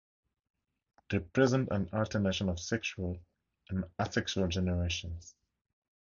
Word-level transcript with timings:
They 1.11 1.19
present 1.19 1.67
an 1.69 1.87
alternation 1.93 2.49
of 2.49 2.59
sexual 2.59 3.19
and 3.69 3.83
asexual 4.01 4.47
generations. 4.47 5.35